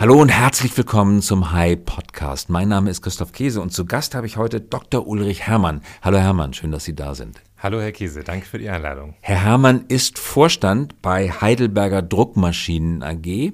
[0.00, 2.48] Hallo und herzlich willkommen zum High Podcast.
[2.48, 5.06] Mein Name ist Christoph Käse und zu Gast habe ich heute Dr.
[5.06, 5.82] Ulrich Herrmann.
[6.00, 7.42] Hallo Herrmann, schön, dass Sie da sind.
[7.58, 9.14] Hallo Herr Käse, danke für die Einladung.
[9.20, 13.52] Herr Herrmann ist Vorstand bei Heidelberger Druckmaschinen AG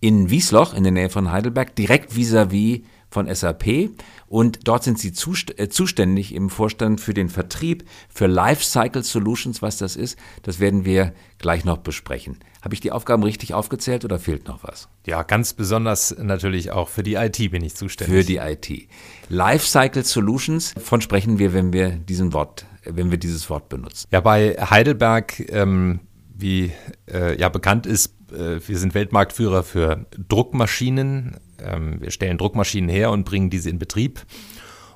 [0.00, 2.82] in Wiesloch in der Nähe von Heidelberg, direkt vis-à-vis -vis
[3.14, 3.90] von SAP
[4.26, 9.62] und dort sind sie zust äh, zuständig im Vorstand für den Vertrieb, für Lifecycle Solutions,
[9.62, 12.38] was das ist, das werden wir gleich noch besprechen.
[12.60, 14.88] Habe ich die Aufgaben richtig aufgezählt oder fehlt noch was?
[15.06, 18.16] Ja, ganz besonders natürlich auch für die IT bin ich zuständig.
[18.16, 18.88] Für die IT.
[19.28, 24.08] Lifecycle Solutions, von sprechen wir, wenn wir diesen Wort, wenn wir dieses Wort benutzen.
[24.10, 26.00] Ja, bei Heidelberg, ähm,
[26.34, 26.72] wie
[27.08, 31.36] äh, ja bekannt ist, äh, wir sind Weltmarktführer für Druckmaschinen.
[31.62, 34.24] Ähm, wir stellen Druckmaschinen her und bringen diese in Betrieb.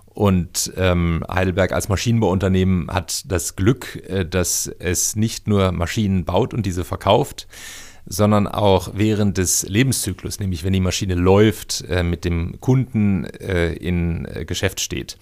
[0.06, 6.52] Und ähm, Heidelberg als Maschinenbauunternehmen hat das Glück, äh, dass es nicht nur Maschinen baut
[6.52, 7.46] und diese verkauft,
[8.04, 13.74] sondern auch während des Lebenszyklus, nämlich wenn die Maschine läuft, äh, mit dem Kunden äh,
[13.74, 15.18] in äh, Geschäft steht.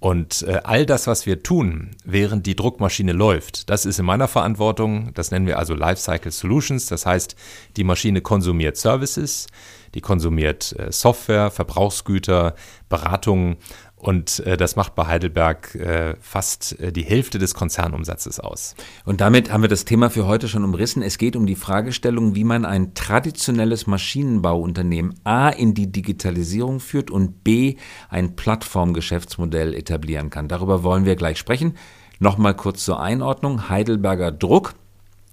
[0.00, 4.28] Und äh, all das, was wir tun, während die Druckmaschine läuft, das ist in meiner
[4.28, 5.10] Verantwortung.
[5.14, 6.86] Das nennen wir also Lifecycle Solutions.
[6.86, 7.34] Das heißt,
[7.76, 9.48] die Maschine konsumiert Services,
[9.94, 12.54] die konsumiert äh, Software, Verbrauchsgüter,
[12.88, 13.56] Beratungen
[13.98, 18.76] und äh, das macht bei Heidelberg äh, fast äh, die Hälfte des Konzernumsatzes aus.
[19.04, 21.02] Und damit haben wir das Thema für heute schon umrissen.
[21.02, 27.10] Es geht um die Fragestellung, wie man ein traditionelles Maschinenbauunternehmen A in die Digitalisierung führt
[27.10, 27.74] und B
[28.08, 30.46] ein Plattformgeschäftsmodell etablieren kann.
[30.46, 31.74] Darüber wollen wir gleich sprechen.
[32.20, 33.68] Nochmal kurz zur Einordnung.
[33.68, 34.74] Heidelberger Druck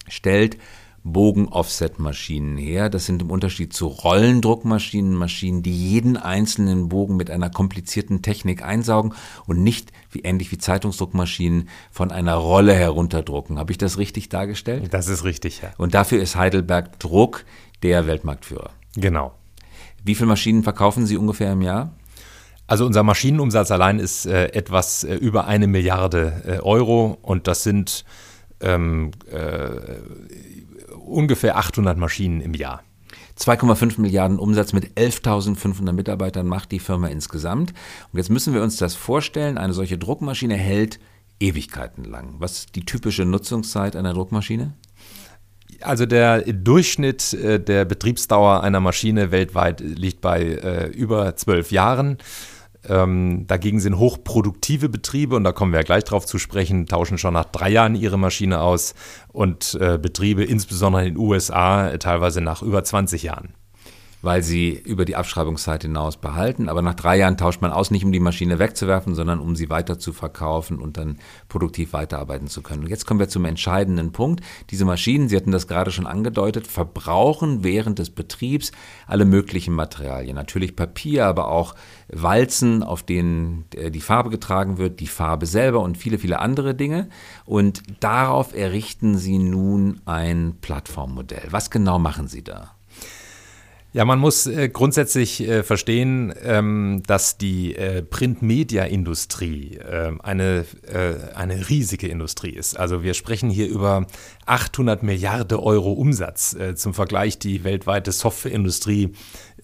[0.08, 0.58] stellt
[1.06, 2.90] Bogen-Offset-Maschinen her.
[2.90, 8.64] Das sind im Unterschied zu Rollendruckmaschinen Maschinen, die jeden einzelnen Bogen mit einer komplizierten Technik
[8.64, 9.14] einsaugen
[9.46, 13.60] und nicht wie ähnlich wie Zeitungsdruckmaschinen von einer Rolle herunterdrucken.
[13.60, 14.94] Habe ich das richtig dargestellt?
[14.94, 15.70] Das ist richtig, ja.
[15.78, 17.46] Und dafür ist Heidelberg Druck
[17.84, 18.72] der Weltmarktführer.
[18.96, 19.36] Genau.
[20.04, 21.94] Wie viele Maschinen verkaufen Sie ungefähr im Jahr?
[22.68, 27.62] Also unser Maschinenumsatz allein ist äh, etwas äh, über eine Milliarde äh, Euro und das
[27.62, 28.06] sind
[28.60, 29.70] ähm, äh,
[31.06, 32.84] ungefähr 800 Maschinen im Jahr.
[33.38, 37.74] 2,5 Milliarden Umsatz mit 11.500 Mitarbeitern macht die Firma insgesamt.
[38.12, 41.00] Und jetzt müssen wir uns das vorstellen, eine solche Druckmaschine hält
[41.40, 42.36] Ewigkeiten lang.
[42.40, 44.74] Was ist die typische Nutzungszeit einer Druckmaschine?
[45.82, 52.18] Also der Durchschnitt äh, der Betriebsdauer einer Maschine weltweit liegt bei äh, über zwölf Jahren.
[52.90, 57.18] Ähm, dagegen sind hochproduktive Betriebe, und da kommen wir ja gleich drauf zu sprechen, tauschen
[57.18, 58.96] schon nach drei Jahren ihre Maschine aus
[59.32, 63.54] und äh, Betriebe, insbesondere in den USA, äh, teilweise nach über 20 Jahren
[64.26, 66.68] weil sie über die Abschreibungszeit hinaus behalten.
[66.68, 69.70] Aber nach drei Jahren tauscht man aus, nicht um die Maschine wegzuwerfen, sondern um sie
[69.70, 72.84] weiter zu verkaufen und dann produktiv weiterarbeiten zu können.
[72.84, 74.44] Und jetzt kommen wir zum entscheidenden Punkt.
[74.72, 78.72] Diese Maschinen, Sie hatten das gerade schon angedeutet, verbrauchen während des Betriebs
[79.06, 80.36] alle möglichen Materialien.
[80.36, 81.76] Natürlich Papier, aber auch
[82.08, 86.74] Walzen, auf denen äh, die Farbe getragen wird, die Farbe selber und viele, viele andere
[86.74, 87.10] Dinge.
[87.46, 91.48] Und darauf errichten Sie nun ein Plattformmodell.
[91.52, 92.75] Was genau machen Sie da?
[93.96, 100.66] Ja, man muss äh, grundsätzlich äh, verstehen, ähm, dass die äh, Print-Media-Industrie ähm, eine,
[101.34, 102.78] eine riesige Industrie ist.
[102.78, 104.06] Also wir sprechen hier über
[104.46, 106.56] 800 Milliarden Euro Umsatz.
[106.76, 109.14] Zum Vergleich die weltweite Softwareindustrie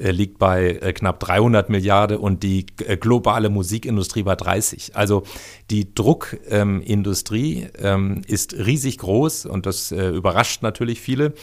[0.09, 4.95] liegt bei äh, knapp 300 Milliarden und die äh, globale Musikindustrie bei 30.
[4.95, 5.21] Also
[5.69, 11.33] die Druckindustrie ähm, ist riesig groß und das überrascht natürlich viele.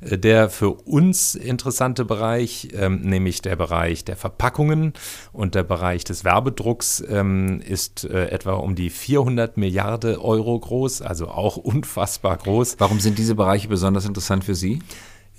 [0.00, 4.92] Der für uns interessante Bereich, ähm, nämlich der Bereich der Verpackungen
[5.32, 11.28] und der Bereich des Werbedrucks, ähm, ist etwa um die 400 Milliarden Euro groß, also
[11.28, 12.76] auch unfassbar groß.
[12.78, 14.80] Warum sind diese Bereiche besonders interessant für Sie?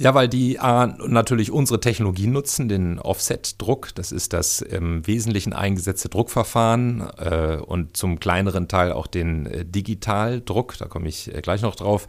[0.02, 3.94] Ja, weil die A, natürlich unsere Technologie nutzen, den Offset-Druck.
[3.96, 9.66] Das ist das im Wesentlichen eingesetzte Druckverfahren äh, und zum kleineren Teil auch den äh,
[9.66, 10.78] Digitaldruck.
[10.78, 12.08] Da komme ich äh, gleich noch drauf.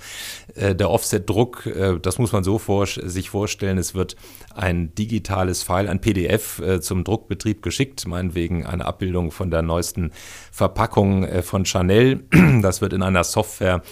[0.54, 4.14] Äh, der Offset-Druck, äh, das muss man so vor, sich vorstellen, es wird
[4.54, 10.12] ein digitales File, ein PDF äh, zum Druckbetrieb geschickt, meinetwegen eine Abbildung von der neuesten
[10.52, 12.22] Verpackung von Chanel.
[12.60, 13.82] Das wird in einer Software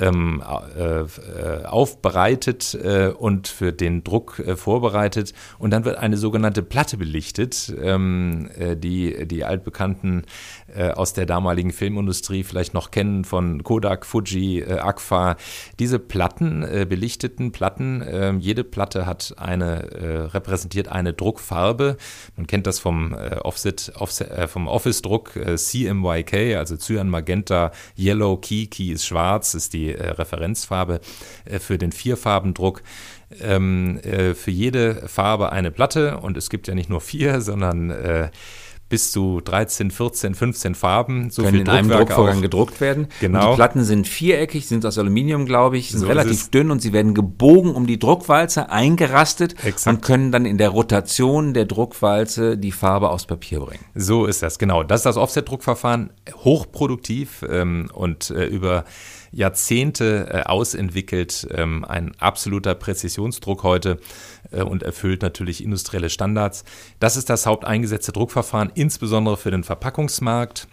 [0.00, 0.42] ähm,
[0.76, 5.32] äh, äh, aufbereitet äh, und für den Druck äh, vorbereitet.
[5.58, 10.24] Und dann wird eine sogenannte Platte belichtet, ähm, äh, die die altbekannten
[10.74, 15.36] äh, aus der damaligen Filmindustrie vielleicht noch kennen von Kodak, Fuji, Agfa.
[15.78, 21.96] Diese Platten, belichteten Platten, ähm, jede Platte hat eine, repräsentiert eine Druckfarbe.
[22.36, 28.92] Man kennt das vom Offset, Offset vom Office-Druck, CMYK, also Cyan, Magenta, Yellow, Key, Key
[28.92, 31.00] ist schwarz, ist die die äh, Referenzfarbe
[31.44, 32.82] äh, für den Vierfarbendruck.
[33.42, 38.30] ähm, äh, für jede Farbe eine Platte und es gibt ja nicht nur vier, sondern
[38.88, 41.30] bis zu 13, 14, 15 Farben.
[41.30, 42.42] So Können in einem Druckvorgang auch.
[42.42, 43.08] gedruckt werden.
[43.20, 43.44] Genau.
[43.44, 46.80] Und die Platten sind viereckig, sind aus Aluminium, glaube ich, sind so relativ dünn und
[46.80, 49.96] sie werden gebogen um die Druckwalze eingerastet Exakt.
[49.96, 53.84] und können dann in der Rotation der Druckwalze die Farbe aufs Papier bringen.
[53.94, 54.82] So ist das, genau.
[54.82, 56.10] Das ist das Offset-Druckverfahren,
[56.44, 58.84] hochproduktiv ähm, und äh, über
[59.30, 63.98] Jahrzehnte äh, ausentwickelt, ähm, ein absoluter Präzisionsdruck heute
[64.50, 66.64] äh, und erfüllt natürlich industrielle Standards.
[67.00, 70.68] Das ist das haupteingesetzte Druckverfahren, insbesondere für den Verpackungsmarkt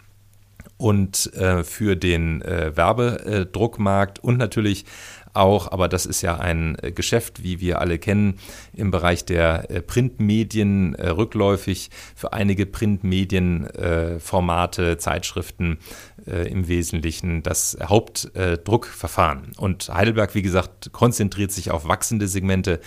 [0.77, 4.85] und äh, für den Werbedruckmarkt und natürlich
[5.33, 8.39] auch, aber das ist ja ein Geschäft, wie wir alle kennen,
[8.73, 15.79] im Bereich der Printmedien rückläufig für einige Printmedienformate, Zeitschriften
[16.25, 19.51] im Wesentlichen das Hauptdruckverfahren.
[19.57, 22.79] Und Heidelberg, wie gesagt, konzentriert sich auf wachsende Segmente,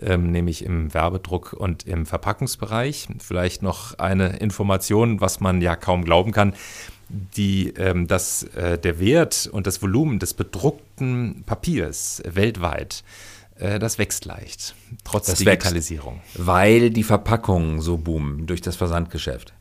[0.00, 3.08] ähm, nämlich im Werbedruck und im Verpackungsbereich.
[3.18, 6.54] Vielleicht noch eine Information, was man ja kaum glauben kann
[7.08, 13.04] die, ähm, dass äh, der Wert und das Volumen des bedruckten Papiers weltweit
[13.58, 14.74] äh, das wächst leicht,
[15.04, 16.20] trotz das Digitalisierung.
[16.34, 19.52] Wächst, weil die Verpackungen so boomen durch das Versandgeschäft.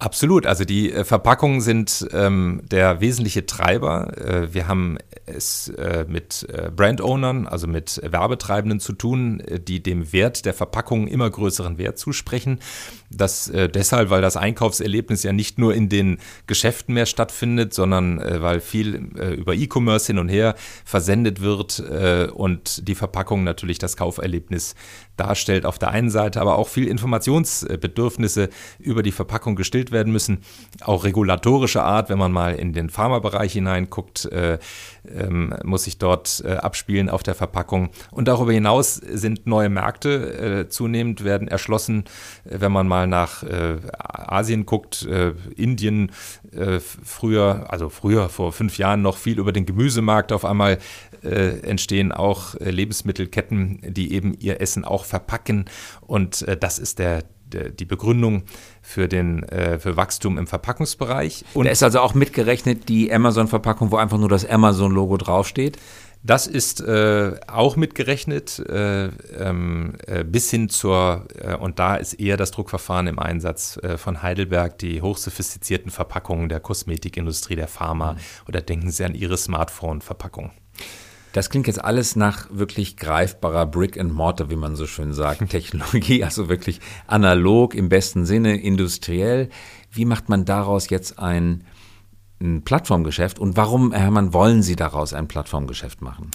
[0.00, 0.46] Absolut.
[0.46, 4.16] Also die äh, Verpackungen sind ähm, der wesentliche Treiber.
[4.16, 9.82] Äh, wir haben es äh, mit äh, Brand-Ownern, also mit Werbetreibenden zu tun, äh, die
[9.82, 12.60] dem Wert der Verpackungen immer größeren Wert zusprechen.
[13.10, 18.18] Das äh, deshalb, weil das Einkaufserlebnis ja nicht nur in den Geschäften mehr stattfindet, sondern
[18.18, 18.94] weil viel
[19.36, 21.80] über E-Commerce hin und her versendet wird
[22.34, 24.74] und die Verpackung natürlich das Kauferlebnis
[25.18, 30.38] darstellt auf der einen Seite, aber auch viel Informationsbedürfnisse über die Verpackung gestillt werden müssen.
[30.80, 34.58] Auch regulatorische Art, wenn man mal in den Pharmabereich hineinguckt, äh,
[35.06, 37.90] ähm, muss sich dort äh, abspielen auf der Verpackung.
[38.10, 42.04] Und darüber hinaus sind neue Märkte äh, zunehmend werden erschlossen,
[42.44, 46.10] äh, wenn man mal nach äh, Asien guckt, äh, Indien
[47.04, 50.78] früher, also früher vor fünf Jahren noch viel über den Gemüsemarkt auf einmal
[51.20, 55.64] entstehen auch Lebensmittelketten, die eben ihr Essen auch verpacken.
[56.00, 58.44] Und äh, das ist der, die Begründung
[58.82, 61.44] für, den, äh, für Wachstum im Verpackungsbereich.
[61.54, 65.78] Und da ist also auch mitgerechnet die Amazon-Verpackung, wo einfach nur das Amazon-Logo draufsteht?
[66.22, 72.14] Das ist äh, auch mitgerechnet, äh, ähm, äh, bis hin zur, äh, und da ist
[72.14, 78.14] eher das Druckverfahren im Einsatz äh, von Heidelberg, die hochsophistizierten Verpackungen der Kosmetikindustrie, der Pharma,
[78.14, 78.18] mhm.
[78.48, 80.50] oder denken Sie an Ihre Smartphone-Verpackung.
[81.32, 85.48] Das klingt jetzt alles nach wirklich greifbarer Brick and Mortar, wie man so schön sagt,
[85.50, 89.48] Technologie, also wirklich analog im besten Sinne, industriell.
[89.90, 91.64] Wie macht man daraus jetzt ein,
[92.40, 96.30] ein Plattformgeschäft und warum, Hermann, wollen Sie daraus ein Plattformgeschäft machen?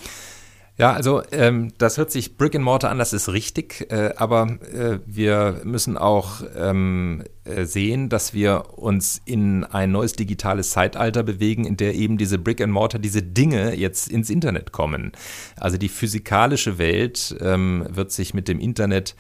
[0.76, 4.58] Ja, also ähm, das hört sich Brick and Mortar an, das ist richtig, äh, aber
[4.74, 11.22] äh, wir müssen auch ähm, äh, sehen, dass wir uns in ein neues digitales Zeitalter
[11.22, 15.12] bewegen, in der eben diese Brick and Mortar, diese Dinge jetzt ins Internet kommen.
[15.58, 19.16] Also die physikalische Welt ähm, wird sich mit dem Internet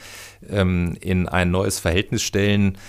[0.49, 2.79] ähm, in ein neues Verhältnis stellen.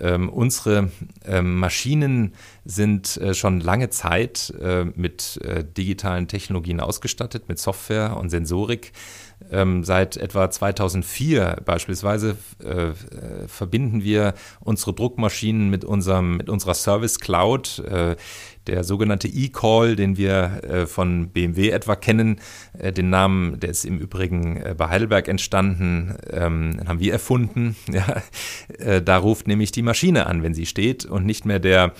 [0.00, 0.90] Ähm, unsere
[1.24, 8.16] ähm, Maschinen sind äh, schon lange Zeit äh, mit äh, digitalen Technologien ausgestattet, mit Software
[8.16, 8.92] und Sensorik.
[9.50, 12.94] Ähm, seit etwa 2004 beispielsweise äh, äh,
[13.46, 17.80] verbinden wir unsere Druckmaschinen mit, unserem, mit unserer Service Cloud.
[17.80, 18.16] Äh,
[18.66, 22.40] der sogenannte E-Call, den wir äh, von BMW etwa kennen,
[22.78, 27.76] äh, den Namen, der ist im Übrigen äh, bei Heidelberg entstanden, ähm, haben wir erfunden.
[27.94, 31.92] Ja, da ruft nämlich die Maschine an, wenn sie steht und nicht mehr der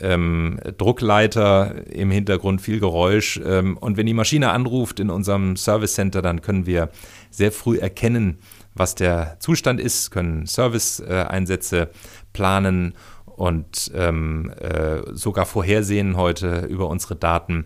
[0.00, 3.40] ähm, Druckleiter im Hintergrund, viel Geräusch.
[3.44, 6.90] Ähm, und wenn die Maschine anruft in unserem Service Center, dann können wir
[7.30, 8.38] sehr früh erkennen,
[8.74, 11.90] was der Zustand ist, können Service-Einsätze
[12.32, 12.94] planen
[13.24, 17.64] und ähm, äh, sogar vorhersehen heute über unsere Daten.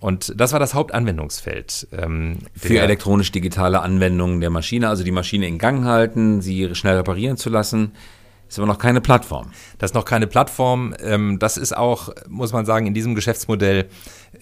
[0.00, 1.86] Und das war das Hauptanwendungsfeld.
[1.92, 7.36] Ähm, Für elektronisch-digitale Anwendungen der Maschine, also die Maschine in Gang halten, sie schnell reparieren
[7.36, 7.92] zu lassen.
[8.52, 9.50] Ist aber noch keine Plattform.
[9.78, 10.94] Das ist noch keine Plattform.
[11.02, 13.88] Ähm, das ist auch, muss man sagen, in diesem Geschäftsmodell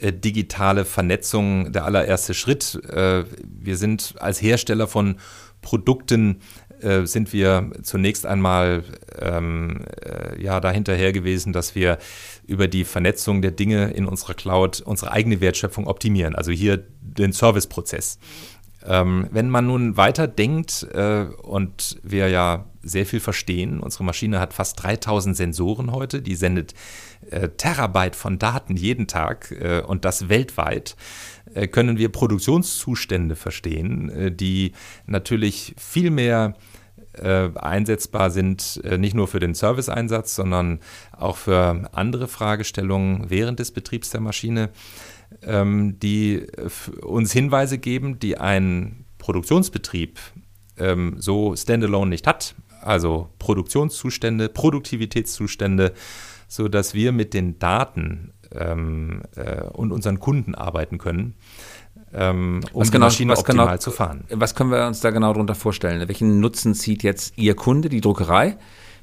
[0.00, 2.74] äh, digitale Vernetzung der allererste Schritt.
[2.90, 5.14] Äh, wir sind als Hersteller von
[5.62, 6.40] Produkten
[6.80, 8.82] äh, sind wir zunächst einmal
[9.20, 11.98] ähm, äh, ja dahinterher gewesen, dass wir
[12.48, 17.30] über die Vernetzung der Dinge in unserer Cloud unsere eigene Wertschöpfung optimieren, also hier den
[17.30, 18.18] Serviceprozess.
[18.86, 24.40] Ähm, wenn man nun weiter denkt äh, und wir ja sehr viel verstehen, unsere Maschine
[24.40, 26.72] hat fast 3000 Sensoren heute, die sendet
[27.30, 30.96] äh, Terabyte von Daten jeden Tag äh, und das weltweit.
[31.54, 34.72] äh, können wir Produktionszustände verstehen, äh, die
[35.06, 36.54] natürlich viel mehr
[37.12, 40.78] äh, einsetzbar sind, nicht nur für den Serviceeinsatz, sondern
[41.10, 44.70] auch für andere Fragestellungen während des Betriebs der Maschine,
[45.42, 46.46] ähm, die
[47.02, 50.18] uns Hinweise geben, die ein Produktionsbetrieb
[50.78, 52.54] ähm, so standalone nicht hat.
[52.82, 55.92] Also Produktionszustände, Produktivitätszustände,
[56.48, 61.34] sodass wir mit den Daten ähm, äh, und unseren Kunden arbeiten können
[62.12, 64.24] ähm, um was genau, die Maschine optimal genau, zu fahren.
[64.30, 66.06] Was können wir uns da genau darunter vorstellen?
[66.08, 68.56] Welchen Nutzen zieht jetzt Ihr Kunde, die Druckerei?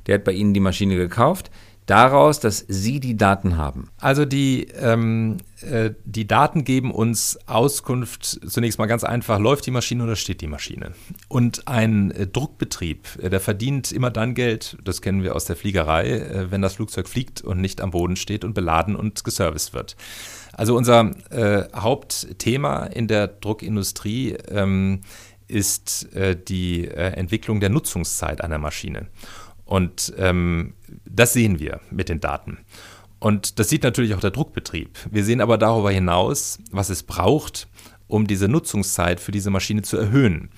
[0.05, 1.51] Der hat bei Ihnen die Maschine gekauft.
[1.88, 3.89] Daraus, dass Sie die Daten haben.
[3.98, 9.72] Also die, ähm, äh, die Daten geben uns Auskunft, zunächst mal ganz einfach, läuft die
[9.72, 10.91] Maschine oder steht die Maschine?
[11.29, 15.56] Und ein äh, Druckbetrieb, äh, der verdient immer dann Geld, das kennen wir aus der
[15.56, 19.74] Fliegerei, äh, wenn das Flugzeug fliegt und nicht am Boden steht und beladen und geserviced
[19.74, 19.96] wird.
[20.51, 25.03] Also unser äh, Hauptthema in der Druckindustrie ähm,
[25.48, 29.08] ist äh, die Entwicklung der Nutzungszeit einer Maschine.
[29.68, 30.74] Und ähm,
[31.06, 32.60] das sehen wir mit den Daten.
[33.20, 34.98] Und das sieht natürlich auch der Druckbetrieb.
[35.12, 37.68] Wir sehen aber darüber hinaus, was es braucht,
[38.08, 40.50] um diese Nutzungszeit für diese Maschine zu erhöhen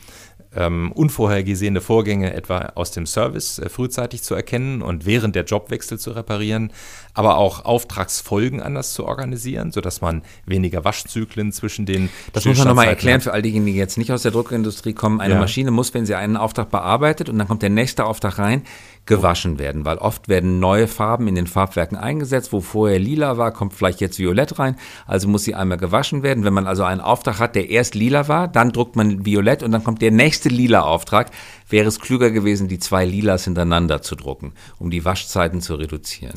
[0.55, 5.99] ähm, unvorhergesehene Vorgänge etwa aus dem Service äh, frühzeitig zu erkennen und während der Jobwechsel
[5.99, 6.71] zu reparieren,
[7.13, 12.67] aber auch Auftragsfolgen anders zu organisieren, sodass man weniger Waschzyklen zwischen den Das muss man
[12.67, 15.21] nochmal erklären für all diejenigen, die jetzt nicht aus der Druckindustrie kommen.
[15.21, 15.39] Eine ja.
[15.39, 18.63] Maschine muss, wenn sie einen Auftrag bearbeitet und dann kommt der nächste Auftrag rein,
[19.09, 23.51] gewaschen werden, weil oft werden neue Farben in den Farbwerken eingesetzt, wo vorher lila war,
[23.51, 24.75] kommt vielleicht jetzt violett rein,
[25.07, 26.43] also muss sie einmal gewaschen werden.
[26.43, 29.71] Wenn man also einen Auftrag hat, der erst lila war, dann druckt man violett und
[29.71, 31.31] dann kommt der nächste lila Auftrag,
[31.67, 36.35] wäre es klüger gewesen, die zwei Lilas hintereinander zu drucken, um die Waschzeiten zu reduzieren.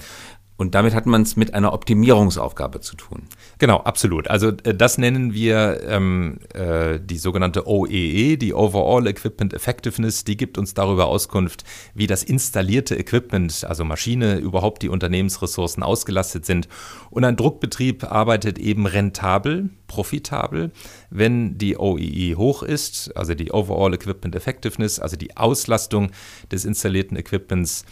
[0.62, 3.25] Und damit hat man es mit einer Optimierungsaufgabe zu tun.
[3.59, 4.28] Genau, absolut.
[4.28, 10.23] Also äh, das nennen wir ähm, äh, die sogenannte OEE, e, die Overall Equipment Effectiveness.
[10.23, 11.64] Die gibt uns darüber Auskunft,
[11.95, 16.69] wie das installierte Equipment, also Maschine, überhaupt die Unternehmensressourcen ausgelastet sind.
[17.11, 20.71] Und ein Druckbetrieb arbeitet eben rentabel, profitabel,
[21.11, 26.12] wenn die OEE e hoch ist, also die Overall Equipment Effectiveness, also die Auslastung
[26.52, 27.85] des installierten Equipments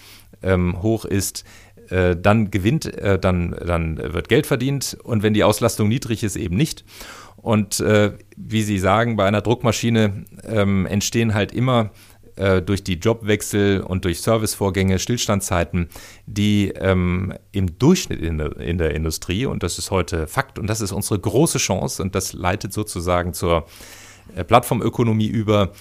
[0.42, 1.44] ähm, hoch ist
[1.90, 6.36] äh, dann gewinnt, äh, dann, dann wird Geld verdient und wenn die Auslastung niedrig ist,
[6.36, 6.84] eben nicht.
[7.36, 11.90] Und äh, wie Sie sagen, bei einer Druckmaschine ähm, entstehen halt immer
[12.36, 15.88] äh, durch die Jobwechsel und durch Servicevorgänge Stillstandzeiten,
[16.26, 20.66] die ähm, im Durchschnitt in der, in der Industrie, und das ist heute Fakt und
[20.66, 23.66] das ist unsere große Chance und das leitet sozusagen zur
[24.34, 25.72] äh, Plattformökonomie über,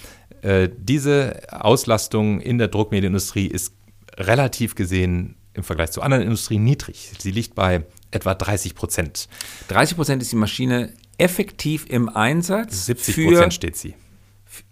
[0.42, 3.74] äh, diese Auslastung in der Druckmedienindustrie ist
[4.16, 7.12] relativ gesehen im Vergleich zu anderen Industrien niedrig.
[7.18, 9.28] Sie liegt bei etwa 30 Prozent.
[9.68, 12.86] 30 Prozent ist die Maschine effektiv im Einsatz.
[12.86, 13.94] 70 Prozent steht sie.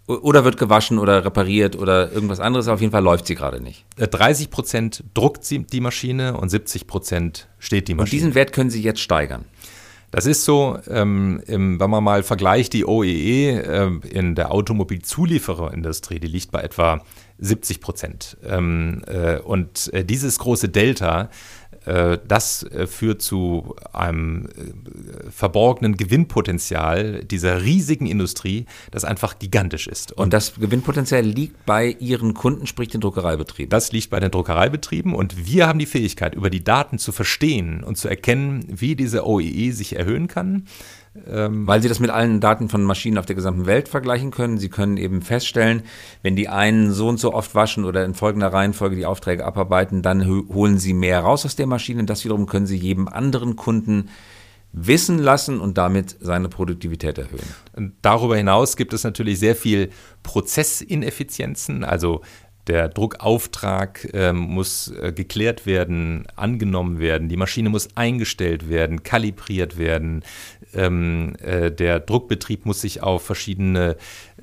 [0.07, 2.67] Oder wird gewaschen oder repariert oder irgendwas anderes.
[2.67, 3.85] Auf jeden Fall läuft sie gerade nicht.
[3.97, 8.03] 30 äh, Prozent druckt sie die Maschine und 70 Prozent steht die Maschine.
[8.03, 9.45] Und diesen Wert können Sie jetzt steigern.
[10.11, 16.19] Das ist so, ähm, im, wenn man mal vergleicht, die OEE äh, in der Automobilzuliefererindustrie,
[16.19, 17.03] die liegt bei etwa
[17.39, 18.37] 70 Prozent.
[18.45, 21.29] Ähm, äh, und äh, dieses große Delta
[21.85, 24.49] äh, das äh, führt zu einem
[25.31, 30.11] verborgenen Gewinnpotenzial dieser riesigen Industrie, das einfach gigantisch ist.
[30.11, 33.69] Und, und das Gewinnpotenzial liegt bei Ihren Kunden, sprich den Druckereibetrieben?
[33.69, 37.83] Das liegt bei den Druckereibetrieben und wir haben die Fähigkeit, über die Daten zu verstehen
[37.83, 40.65] und zu erkennen, wie diese OEE sich erhöhen kann.
[41.27, 44.57] Ähm, Weil Sie das mit allen Daten von Maschinen auf der gesamten Welt vergleichen können.
[44.57, 45.83] Sie können eben feststellen,
[46.21, 50.01] wenn die einen so und so oft waschen oder in folgender Reihenfolge die Aufträge abarbeiten,
[50.01, 52.03] dann holen Sie mehr raus aus der Maschine.
[52.05, 54.09] Das wiederum können Sie jedem anderen Kunden
[54.71, 57.55] wissen lassen und damit seine Produktivität erhöhen.
[57.75, 59.89] Und darüber hinaus gibt es natürlich sehr viel
[60.21, 62.21] Prozessineffizienzen, also
[62.67, 69.79] der Druckauftrag äh, muss äh, geklärt werden, angenommen werden, die Maschine muss eingestellt werden, kalibriert
[69.79, 70.23] werden,
[70.73, 73.97] ähm, äh, der Druckbetrieb muss sich auf verschiedene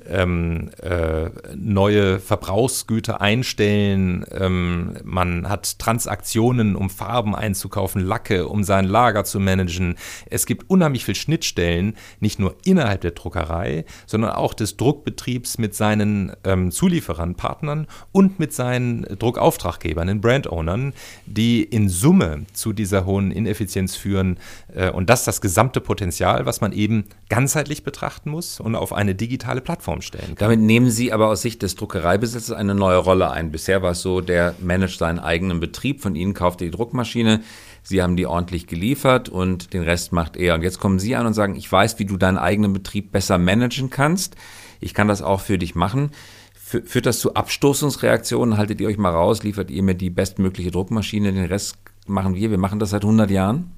[0.09, 4.25] ähm, äh, neue Verbrauchsgüter einstellen.
[4.31, 9.95] Ähm, man hat Transaktionen, um Farben einzukaufen, Lacke, um sein Lager zu managen.
[10.29, 15.75] Es gibt unheimlich viele Schnittstellen, nicht nur innerhalb der Druckerei, sondern auch des Druckbetriebs mit
[15.75, 20.93] seinen ähm, Zulieferern, Partnern und mit seinen Druckauftraggebern, den Brandownern,
[21.25, 24.39] die in Summe zu dieser hohen Ineffizienz führen.
[24.73, 29.15] Äh, und das das gesamte Potenzial, was man eben ganzheitlich betrachten muss und auf eine
[29.15, 30.49] digitale Plattform stellen kann.
[30.49, 33.51] Damit nehmen Sie aber aus Sicht des Druckereibesitzes eine neue Rolle ein.
[33.51, 37.41] Bisher war es so, der managt seinen eigenen Betrieb, von Ihnen kauft er die Druckmaschine.
[37.83, 40.55] Sie haben die ordentlich geliefert und den Rest macht er.
[40.55, 43.37] Und jetzt kommen Sie an und sagen, ich weiß, wie du deinen eigenen Betrieb besser
[43.37, 44.35] managen kannst.
[44.79, 46.11] Ich kann das auch für dich machen.
[46.53, 48.57] Führt das zu Abstoßungsreaktionen?
[48.57, 49.43] Haltet ihr euch mal raus?
[49.43, 51.31] Liefert ihr mir die bestmögliche Druckmaschine?
[51.31, 52.51] Den Rest machen wir.
[52.51, 53.71] Wir machen das seit 100 Jahren.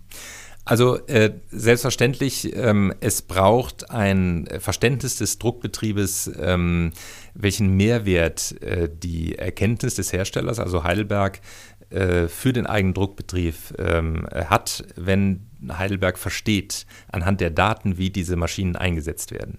[0.70, 6.92] Also äh, selbstverständlich, ähm, es braucht ein Verständnis des Druckbetriebes, ähm,
[7.34, 11.42] welchen Mehrwert äh, die Erkenntnis des Herstellers, also Heidelberg,
[11.90, 18.36] äh, für den eigenen Druckbetrieb ähm, hat, wenn Heidelberg versteht anhand der Daten, wie diese
[18.36, 19.58] Maschinen eingesetzt werden.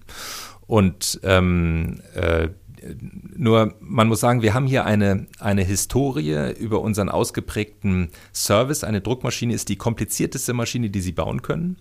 [0.65, 2.47] Und ähm, äh,
[3.35, 8.83] nur man muss sagen, wir haben hier eine, eine Historie über unseren ausgeprägten Service.
[8.83, 11.77] Eine Druckmaschine ist die komplizierteste Maschine, die Sie bauen können.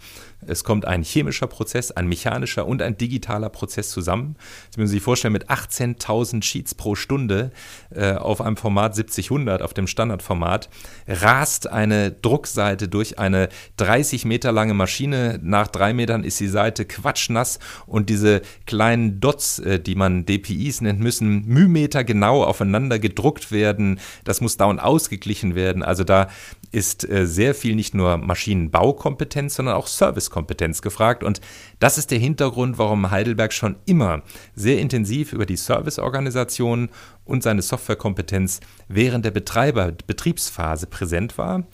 [0.46, 4.36] Es kommt ein chemischer Prozess, ein mechanischer und ein digitaler Prozess zusammen.
[4.70, 7.50] Sie müssen sich vorstellen, mit 18.000 Sheets pro Stunde
[7.94, 10.68] äh, auf einem Format 70-100, auf dem Standardformat,
[11.06, 15.38] rast eine Druckseite durch eine 30 Meter lange Maschine.
[15.42, 20.80] Nach drei Metern ist die Seite quatschnass und diese kleinen Dots, äh, die man DPIs
[20.80, 24.00] nennt, müssen Mühmeter genau aufeinander gedruckt werden.
[24.24, 25.82] Das muss dauernd ausgeglichen werden.
[25.82, 26.28] Also da
[26.72, 31.24] ist äh, sehr viel nicht nur Maschinenbaukompetenz, sondern auch Servicekompetenz gefragt.
[31.24, 31.40] Und
[31.78, 34.22] das ist der Hintergrund, warum Heidelberg schon immer
[34.54, 36.88] sehr intensiv über die Serviceorganisation
[37.24, 41.64] und seine Softwarekompetenz während der Betreiber Betriebsphase präsent war.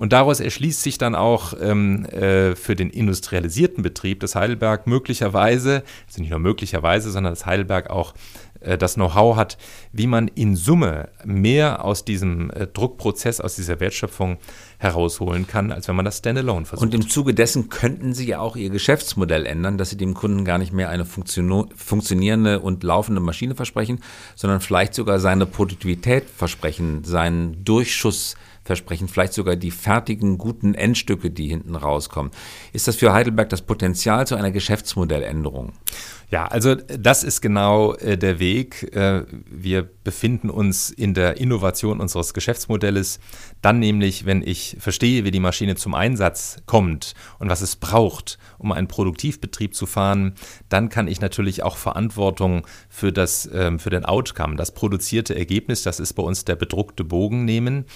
[0.00, 5.82] Und daraus erschließt sich dann auch ähm, äh, für den industrialisierten Betrieb, dass Heidelberg möglicherweise,
[6.06, 8.14] also nicht nur möglicherweise, sondern dass Heidelberg auch
[8.60, 9.58] äh, das Know-how hat,
[9.92, 14.38] wie man in Summe mehr aus diesem äh, Druckprozess, aus dieser Wertschöpfung
[14.78, 16.86] herausholen kann, als wenn man das standalone versucht.
[16.86, 20.46] Und im Zuge dessen könnten Sie ja auch Ihr Geschäftsmodell ändern, dass Sie dem Kunden
[20.46, 24.00] gar nicht mehr eine funktionierende und laufende Maschine versprechen,
[24.34, 28.34] sondern vielleicht sogar seine Produktivität versprechen, seinen Durchschuss
[28.70, 32.30] versprechen, vielleicht sogar die fertigen, guten Endstücke, die hinten rauskommen.
[32.72, 35.72] Ist das für Heidelberg das Potenzial zu einer Geschäftsmodelländerung?
[36.30, 38.94] Ja, also das ist genau äh, der Weg.
[38.94, 43.18] Äh, wir befinden uns in der Innovation unseres Geschäftsmodells.
[43.62, 48.38] Dann nämlich, wenn ich verstehe, wie die Maschine zum Einsatz kommt und was es braucht,
[48.58, 50.34] um einen Produktivbetrieb zu fahren,
[50.68, 55.82] dann kann ich natürlich auch Verantwortung für, das, ähm, für den Outcome, das produzierte Ergebnis,
[55.82, 57.86] das ist bei uns der bedruckte Bogen nehmen.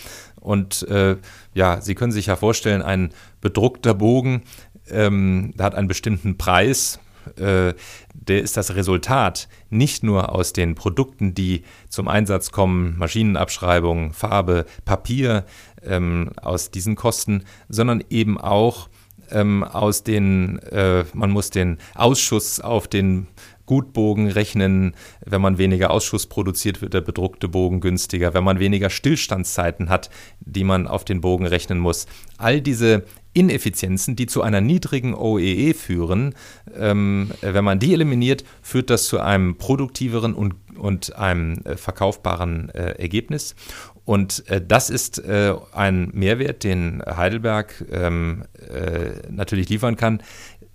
[0.44, 1.16] Und äh,
[1.54, 4.42] ja, Sie können sich ja vorstellen, ein bedruckter Bogen,
[4.90, 7.00] ähm, hat einen bestimmten Preis.
[7.36, 7.72] Äh,
[8.12, 14.66] der ist das Resultat nicht nur aus den Produkten, die zum Einsatz kommen, Maschinenabschreibung, Farbe,
[14.84, 15.46] Papier,
[15.82, 18.90] ähm, aus diesen Kosten, sondern eben auch
[19.30, 23.26] ähm, aus den, äh, man muss den Ausschuss auf den
[23.66, 24.94] Gutbogen rechnen.
[25.24, 28.34] Wenn man weniger Ausschuss produziert, wird der bedruckte Bogen günstiger.
[28.34, 32.06] Wenn man weniger Stillstandszeiten hat, die man auf den Bogen rechnen muss.
[32.36, 36.34] All diese Ineffizienzen, die zu einer niedrigen OEE e führen,
[36.76, 42.70] ähm, wenn man die eliminiert, führt das zu einem produktiveren und, und einem äh, verkaufbaren
[42.70, 43.56] äh, Ergebnis.
[44.04, 50.22] Und äh, das ist äh, ein Mehrwert, den Heidelberg ähm, äh, natürlich liefern kann,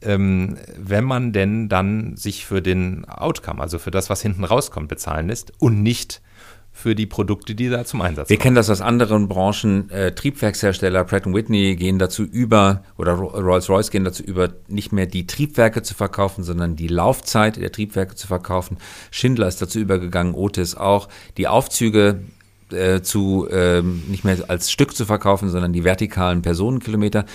[0.01, 4.87] ähm, wenn man denn dann sich für den Outcome, also für das, was hinten rauskommt,
[4.87, 6.21] bezahlen lässt und nicht
[6.71, 8.37] für die Produkte, die da zum Einsatz kommen.
[8.37, 9.89] Wir kennen das aus anderen Branchen.
[9.89, 15.27] Äh, Triebwerkshersteller Pratt Whitney gehen dazu über, oder Rolls-Royce gehen dazu über, nicht mehr die
[15.27, 18.77] Triebwerke zu verkaufen, sondern die Laufzeit der Triebwerke zu verkaufen.
[19.11, 21.09] Schindler ist dazu übergegangen, Otis auch.
[21.37, 22.21] Die Aufzüge
[22.71, 27.25] äh, zu ähm, nicht mehr als Stück zu verkaufen, sondern die vertikalen Personenkilometer.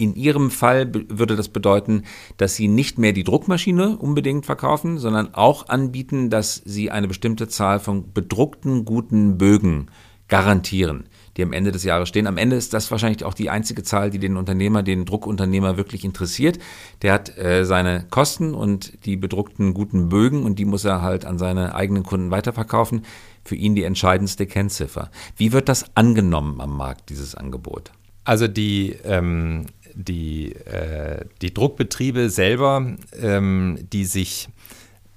[0.00, 2.04] In Ihrem Fall würde das bedeuten,
[2.38, 7.48] dass Sie nicht mehr die Druckmaschine unbedingt verkaufen, sondern auch anbieten, dass Sie eine bestimmte
[7.48, 9.88] Zahl von bedruckten guten Bögen
[10.28, 11.04] garantieren,
[11.36, 12.26] die am Ende des Jahres stehen.
[12.26, 16.02] Am Ende ist das wahrscheinlich auch die einzige Zahl, die den Unternehmer, den Druckunternehmer wirklich
[16.02, 16.58] interessiert.
[17.02, 21.26] Der hat äh, seine Kosten und die bedruckten guten Bögen und die muss er halt
[21.26, 23.02] an seine eigenen Kunden weiterverkaufen.
[23.44, 25.10] Für ihn die entscheidendste Kennziffer.
[25.36, 27.92] Wie wird das angenommen am Markt, dieses Angebot?
[28.24, 34.48] Also die ähm, die, äh, die Druckbetriebe selber, ähm, die sich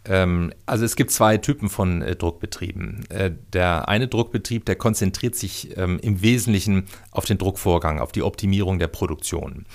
[0.05, 3.05] ähm, also es gibt zwei Typen von äh, Druckbetrieben.
[3.09, 8.23] Äh, der eine Druckbetrieb, der konzentriert sich ähm, im Wesentlichen auf den Druckvorgang, auf die
[8.23, 9.65] Optimierung der Produktion.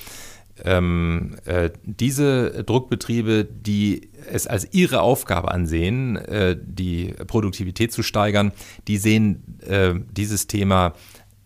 [0.65, 8.53] Ähm, äh, diese Druckbetriebe, die es als ihre Aufgabe ansehen, äh, die Produktivität zu steigern,
[8.89, 10.95] die sehen äh, dieses Thema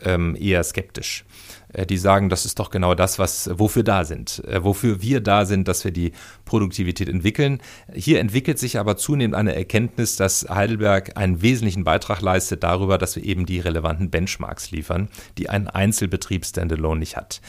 [0.00, 1.24] ähm, eher skeptisch.
[1.72, 5.20] Äh, die sagen, das ist doch genau das, was, wofür da sind, äh, wofür wir
[5.20, 6.12] da sind, dass wir die
[6.44, 7.61] Produktivität entwickeln.
[7.92, 13.16] Hier entwickelt sich aber zunehmend eine Erkenntnis, dass Heidelberg einen wesentlichen Beitrag leistet darüber, dass
[13.16, 15.08] wir eben die relevanten Benchmarks liefern,
[15.38, 17.40] die ein Einzelbetrieb Standalone nicht hat.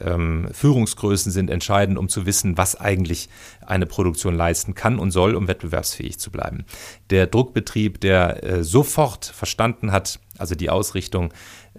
[0.00, 3.28] Ähm, Führungsgrößen sind entscheidend, um zu wissen, was eigentlich
[3.66, 6.64] eine Produktion leisten kann und soll, um wettbewerbsfähig zu bleiben.
[7.10, 11.32] Der Druckbetrieb, der äh, sofort verstanden hat, also die Ausrichtung,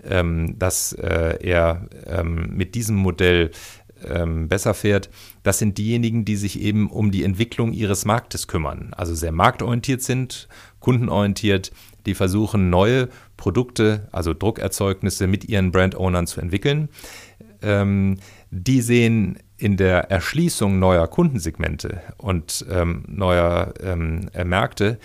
[0.03, 3.51] ähm, dass äh, er ähm, mit diesem Modell
[4.07, 5.09] ähm, besser fährt,
[5.43, 8.93] das sind diejenigen, die sich eben um die Entwicklung ihres Marktes kümmern.
[8.95, 10.47] Also sehr marktorientiert sind,
[10.79, 11.71] kundenorientiert,
[12.05, 16.89] die versuchen neue Produkte, also Druckerzeugnisse mit ihren Brand-Ownern zu entwickeln.
[17.61, 18.17] Ähm,
[18.49, 24.97] die sehen in der Erschließung neuer Kundensegmente und ähm, neuer ähm, Märkte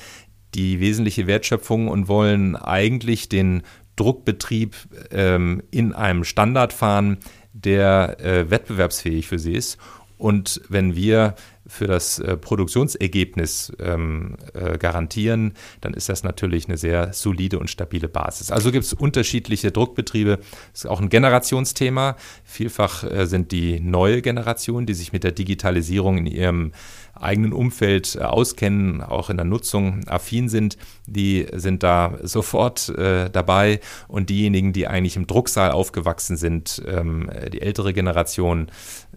[0.55, 3.63] die wesentliche Wertschöpfung und wollen eigentlich den
[3.97, 4.77] Druckbetrieb
[5.11, 7.19] ähm, in einem Standard fahren,
[7.53, 9.79] der äh, wettbewerbsfähig für sie ist.
[10.19, 11.35] Und wenn wir
[11.77, 17.71] für das äh, Produktionsergebnis ähm, äh, garantieren, dann ist das natürlich eine sehr solide und
[17.71, 18.51] stabile Basis.
[18.51, 20.39] Also gibt es unterschiedliche Druckbetriebe.
[20.73, 22.17] Das ist auch ein Generationsthema.
[22.45, 26.73] Vielfach äh, sind die neue Generation, die sich mit der Digitalisierung in ihrem
[27.21, 33.31] eigenen Umfeld äh, auskennen, auch in der Nutzung affin sind, die sind da sofort äh,
[33.31, 33.81] dabei.
[34.09, 38.71] Und diejenigen, die eigentlich im Drucksaal aufgewachsen sind, ähm, die ältere Generation,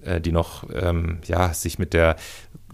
[0.04, 2.16] äh, die noch ähm, ja, sich mit der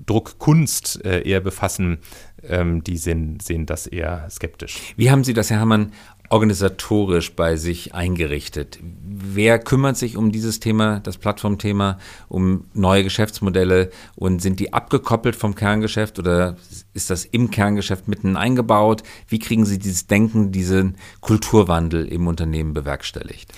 [0.05, 1.99] Druckkunst äh, eher befassen,
[2.43, 4.93] ähm, die sehen, sehen das eher skeptisch.
[4.97, 5.91] Wie haben Sie das, Herr Herrmann,
[6.29, 8.79] organisatorisch bei sich eingerichtet?
[8.81, 15.35] Wer kümmert sich um dieses Thema, das Plattformthema, um neue Geschäftsmodelle und sind die abgekoppelt
[15.35, 16.57] vom Kerngeschäft oder
[16.93, 19.03] ist das im Kerngeschäft mitten eingebaut?
[19.27, 23.53] Wie kriegen Sie dieses Denken, diesen Kulturwandel im Unternehmen bewerkstelligt?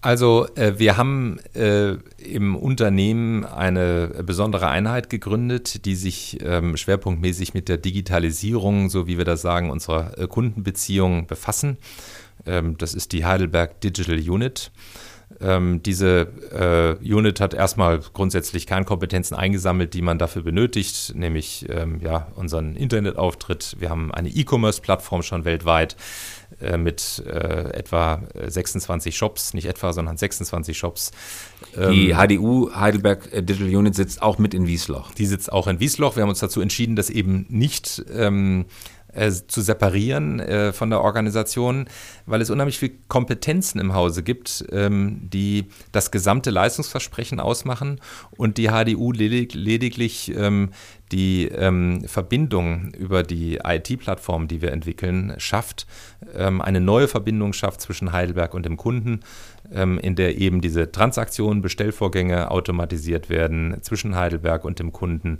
[0.00, 7.52] Also äh, wir haben äh, im Unternehmen eine besondere Einheit gegründet, die sich ähm, schwerpunktmäßig
[7.52, 11.78] mit der Digitalisierung, so wie wir das sagen, unserer äh, Kundenbeziehungen befassen.
[12.46, 14.70] Ähm, das ist die Heidelberg Digital Unit.
[15.40, 22.00] Ähm, diese äh, Unit hat erstmal grundsätzlich Kernkompetenzen eingesammelt, die man dafür benötigt, nämlich ähm,
[22.02, 23.76] ja, unseren Internetauftritt.
[23.78, 25.96] Wir haben eine E-Commerce-Plattform schon weltweit
[26.60, 31.12] äh, mit äh, etwa 26 Shops, nicht etwa, sondern 26 Shops.
[31.76, 35.12] Die HDU, ähm, Heidelberg Digital Unit, sitzt auch mit in Wiesloch.
[35.12, 36.16] Die sitzt auch in Wiesloch.
[36.16, 38.64] Wir haben uns dazu entschieden, das eben nicht ähm,
[39.12, 41.88] äh, zu separieren äh, von der Organisation,
[42.26, 48.58] weil es unheimlich viele Kompetenzen im Hause gibt, ähm, die das gesamte Leistungsversprechen ausmachen und
[48.58, 50.70] die HDU ledig lediglich ähm,
[51.12, 55.86] die ähm, Verbindung über die IT-Plattform, die wir entwickeln, schafft,
[56.34, 59.20] ähm, eine neue Verbindung schafft zwischen Heidelberg und dem Kunden,
[59.72, 65.38] ähm, in der eben diese Transaktionen, Bestellvorgänge automatisiert werden zwischen Heidelberg und dem Kunden,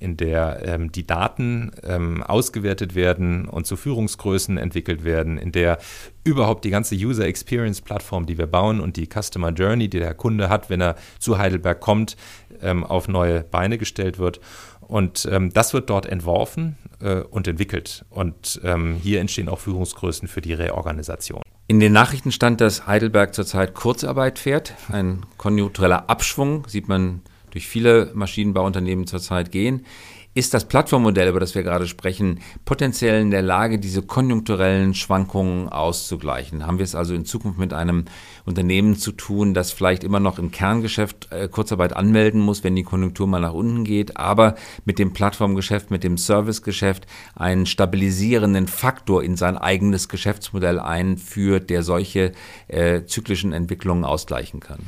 [0.00, 5.78] in der ähm, die Daten ähm, ausgewertet werden und zu Führungsgrößen entwickelt werden, in der
[6.24, 10.14] überhaupt die ganze User Experience Plattform, die wir bauen und die Customer Journey, die der
[10.14, 12.16] Kunde hat, wenn er zu Heidelberg kommt,
[12.62, 14.40] ähm, auf neue Beine gestellt wird.
[14.80, 18.04] Und ähm, das wird dort entworfen äh, und entwickelt.
[18.10, 21.42] Und ähm, hier entstehen auch Führungsgrößen für die Reorganisation.
[21.68, 24.74] In den Nachrichten stand, dass Heidelberg zurzeit Kurzarbeit fährt.
[24.90, 29.84] Ein konjunktureller Abschwung sieht man durch viele Maschinenbauunternehmen zurzeit gehen.
[30.32, 35.68] Ist das Plattformmodell, über das wir gerade sprechen, potenziell in der Lage, diese konjunkturellen Schwankungen
[35.68, 36.64] auszugleichen?
[36.64, 38.04] Haben wir es also in Zukunft mit einem
[38.44, 42.84] Unternehmen zu tun, das vielleicht immer noch im Kerngeschäft äh, Kurzarbeit anmelden muss, wenn die
[42.84, 49.24] Konjunktur mal nach unten geht, aber mit dem Plattformgeschäft, mit dem Servicegeschäft einen stabilisierenden Faktor
[49.24, 52.30] in sein eigenes Geschäftsmodell einführt, der solche
[52.68, 54.78] äh, zyklischen Entwicklungen ausgleichen kann?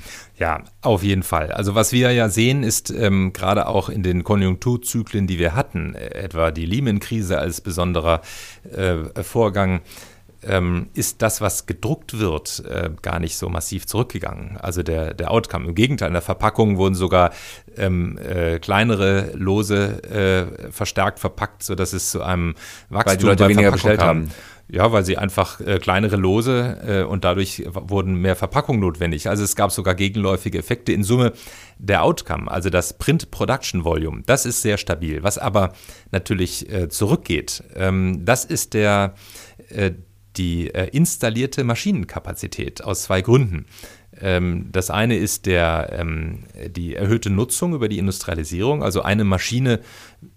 [0.42, 1.52] Ja, auf jeden Fall.
[1.52, 5.94] Also was wir ja sehen, ist ähm, gerade auch in den Konjunkturzyklen, die wir hatten,
[5.94, 8.22] äh, etwa die Lehman-Krise als besonderer
[8.76, 9.82] äh, Vorgang,
[10.44, 14.56] ähm, ist das, was gedruckt wird, äh, gar nicht so massiv zurückgegangen.
[14.56, 15.68] Also der, der Outcome.
[15.68, 17.30] Im Gegenteil, in der Verpackung wurden sogar
[17.76, 22.56] ähm, äh, kleinere Lose äh, verstärkt verpackt, sodass es zu einem
[22.88, 24.32] Wachstum Weil die Leute weniger bestellt haben.
[24.72, 29.28] Ja, weil sie einfach äh, kleinere Lose äh, und dadurch wurden mehr Verpackungen notwendig.
[29.28, 30.94] Also es gab sogar gegenläufige Effekte.
[30.94, 31.34] In Summe
[31.76, 35.22] der Outcome, also das Print Production Volume, das ist sehr stabil.
[35.22, 35.74] Was aber
[36.10, 39.12] natürlich äh, zurückgeht, ähm, das ist der,
[39.68, 39.90] äh,
[40.38, 43.66] die äh, installierte Maschinenkapazität aus zwei Gründen.
[44.18, 49.80] Ähm, das eine ist der, ähm, die erhöhte Nutzung über die Industrialisierung, also eine Maschine,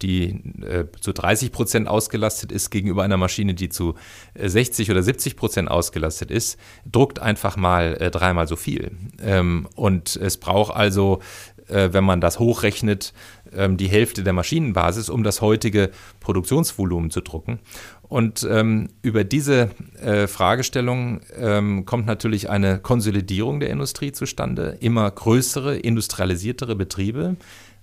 [0.01, 3.95] die äh, zu 30 Prozent ausgelastet ist, gegenüber einer Maschine, die zu
[4.35, 6.59] 60 oder 70 Prozent ausgelastet ist,
[6.91, 8.91] druckt einfach mal äh, dreimal so viel.
[9.21, 11.19] Ähm, und es braucht also,
[11.67, 13.13] äh, wenn man das hochrechnet,
[13.53, 17.59] ähm, die Hälfte der Maschinenbasis, um das heutige Produktionsvolumen zu drucken.
[18.07, 24.77] Und ähm, über diese äh, Fragestellung ähm, kommt natürlich eine Konsolidierung der Industrie zustande.
[24.79, 27.35] Immer größere, industrialisiertere Betriebe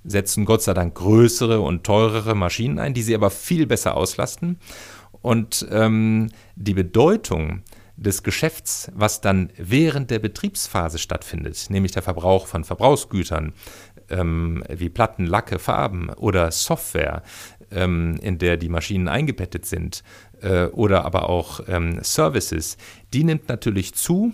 [0.04, 4.58] setzen Gott sei Dank größere und teurere Maschinen ein, die sie aber viel besser auslasten.
[5.20, 7.62] Und ähm, die Bedeutung
[7.96, 13.52] des Geschäfts, was dann während der Betriebsphase stattfindet, nämlich der Verbrauch von Verbrauchsgütern
[14.10, 17.22] ähm, wie Platten, Lacke, Farben oder Software,
[17.70, 20.02] ähm, in der die Maschinen eingebettet sind,
[20.40, 22.76] äh, oder aber auch ähm, Services,
[23.12, 24.32] die nimmt natürlich zu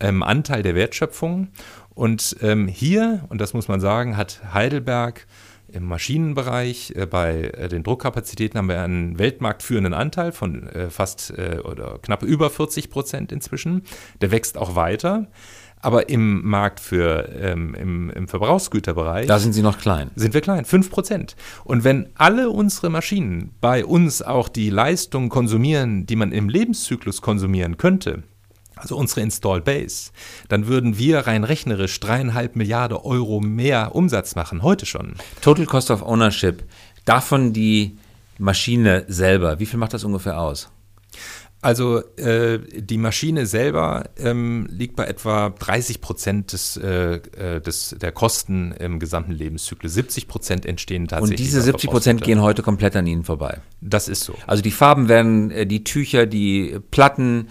[0.00, 1.48] im Anteil der Wertschöpfung.
[1.94, 5.26] Und ähm, hier, und das muss man sagen, hat Heidelberg
[5.72, 11.32] im Maschinenbereich, äh, bei äh, den Druckkapazitäten haben wir einen weltmarktführenden Anteil von äh, fast
[11.36, 13.82] äh, oder knapp über 40 Prozent inzwischen.
[14.20, 15.28] Der wächst auch weiter.
[15.82, 19.26] Aber im Markt für ähm, im, im Verbrauchsgüterbereich.
[19.26, 20.10] Da sind Sie noch klein.
[20.14, 21.36] Sind wir klein, 5 Prozent.
[21.64, 27.22] Und wenn alle unsere Maschinen bei uns auch die Leistung konsumieren, die man im Lebenszyklus
[27.22, 28.24] konsumieren könnte,
[28.80, 30.10] also unsere Install Base,
[30.48, 35.14] dann würden wir rein rechnerisch dreieinhalb Milliarden Euro mehr Umsatz machen, heute schon.
[35.40, 36.64] Total Cost of Ownership,
[37.04, 37.98] davon die
[38.38, 40.70] Maschine selber, wie viel macht das ungefähr aus?
[41.62, 47.94] Also äh, die Maschine selber ähm, liegt bei etwa 30 Prozent des, äh, äh des,
[48.00, 49.92] der Kosten im gesamten Lebenszyklus.
[49.92, 51.38] 70 Prozent entstehen tatsächlich.
[51.38, 53.60] Und diese 70 Prozent gehen heute komplett an Ihnen vorbei.
[53.82, 54.34] Das ist so.
[54.46, 57.48] Also die Farben werden, äh, die Tücher, die Platten,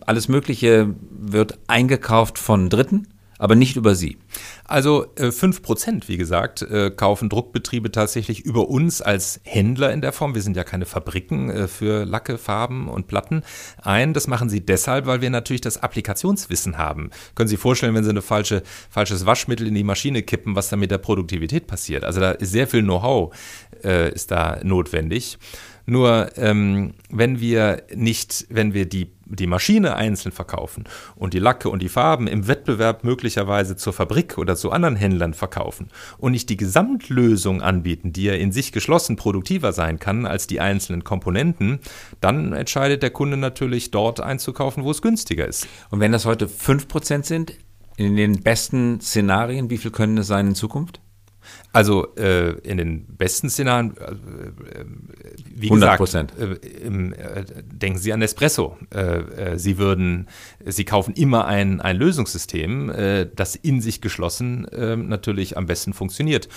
[0.00, 3.06] alles Mögliche wird eingekauft von Dritten
[3.38, 4.18] aber nicht über Sie.
[4.64, 10.12] Also äh, 5%, wie gesagt, äh, kaufen Druckbetriebe tatsächlich über uns als Händler in der
[10.12, 10.34] Form.
[10.34, 13.42] Wir sind ja keine Fabriken äh, für Lacke, Farben und Platten
[13.80, 14.12] ein.
[14.12, 17.10] Das machen sie deshalb, weil wir natürlich das Applikationswissen haben.
[17.34, 20.68] Können Sie sich vorstellen, wenn Sie ein falsche, falsches Waschmittel in die Maschine kippen, was
[20.68, 22.04] dann mit der Produktivität passiert.
[22.04, 23.32] Also da ist sehr viel Know-how
[23.84, 25.38] äh, ist da notwendig.
[25.88, 30.84] Nur ähm, wenn wir nicht, wenn wir die, die Maschine einzeln verkaufen
[31.16, 35.32] und die Lacke und die Farben im Wettbewerb möglicherweise zur Fabrik oder zu anderen Händlern
[35.32, 40.46] verkaufen und nicht die Gesamtlösung anbieten, die ja in sich geschlossen produktiver sein kann als
[40.46, 41.78] die einzelnen Komponenten,
[42.20, 45.66] dann entscheidet der Kunde natürlich dort einzukaufen, wo es günstiger ist.
[45.88, 47.54] Und wenn das heute 5% sind,
[47.96, 51.00] in den besten Szenarien, wie viel können es sein in Zukunft?
[51.72, 54.84] Also äh, in den besten Szenarien, äh, äh
[55.54, 58.76] wie 100 gesagt, äh, äh, denken Sie an Espresso.
[58.90, 60.28] Äh, Sie würden,
[60.64, 62.92] Sie kaufen immer ein, ein Lösungssystem,
[63.34, 64.66] das in sich geschlossen
[65.08, 66.48] natürlich am besten funktioniert.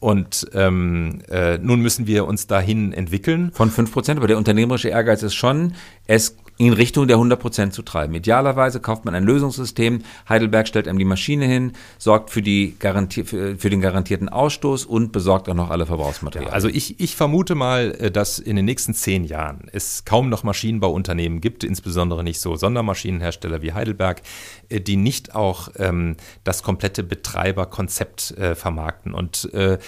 [0.00, 3.52] Und ähm, äh, nun müssen wir uns dahin entwickeln.
[3.52, 5.74] Von 5 Prozent, aber der unternehmerische Ehrgeiz ist schon,
[6.06, 8.14] es in Richtung der 100 Prozent zu treiben.
[8.14, 13.24] Idealerweise kauft man ein Lösungssystem, Heidelberg stellt einem die Maschine hin, sorgt für, die Garantie,
[13.24, 16.52] für, für den garantierten Ausstoß und besorgt auch noch alle Verbrauchsmaterialien.
[16.52, 20.42] Also ich, ich vermute mal, äh, dass in den nächsten zehn Jahren es kaum noch
[20.42, 24.20] Maschinenbauunternehmen gibt, insbesondere nicht so Sondermaschinenhersteller wie Heidelberg,
[24.68, 29.14] äh, die nicht auch ähm, das komplette Betreiberkonzept äh, vermarkten.
[29.14, 29.78] Und äh,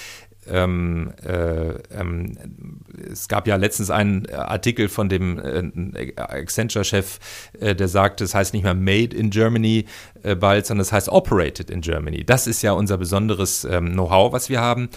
[0.48, 2.36] ähm, äh, ähm,
[3.10, 7.18] es gab ja letztens einen Artikel von dem äh, Accenture-Chef,
[7.60, 9.86] äh, der sagt, es heißt nicht mehr Made in Germany
[10.22, 12.24] äh, bald, sondern es heißt Operated in Germany.
[12.24, 14.88] Das ist ja unser besonderes ähm, Know-how, was wir haben.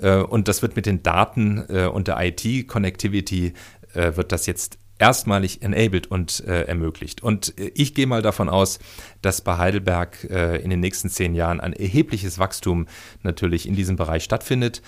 [0.00, 3.54] Äh, und das wird mit den Daten äh, und der IT-Connectivity
[3.94, 7.22] wird das jetzt erstmalig enabled und äh, ermöglicht.
[7.22, 8.78] Und äh, ich gehe mal davon aus,
[9.22, 12.86] dass bei Heidelberg äh, in den nächsten zehn Jahren ein erhebliches Wachstum
[13.22, 14.82] natürlich in diesem Bereich stattfindet,